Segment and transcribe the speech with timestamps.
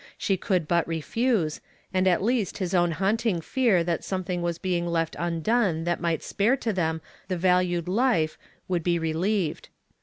[0.17, 1.61] She could hut refuse,
[1.93, 6.23] and at least his own haunting I'cai' that something was itciiig left uiiilouc that icight
[6.23, 9.69] spare to them the vahi'.' I life wo;) 1 he relieved.